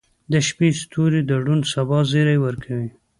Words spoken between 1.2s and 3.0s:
د روڼ سبا زیری ورکوي.